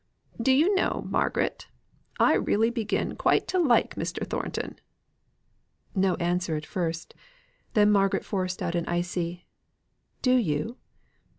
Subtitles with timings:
[0.41, 1.67] "Do you know, Margaret,
[2.19, 4.25] I really begin to like Mr.
[4.25, 4.79] Thornton."
[5.93, 7.13] No answer at first.
[7.75, 9.45] Then Margaret forced out an icy
[10.23, 10.77] "Do you?"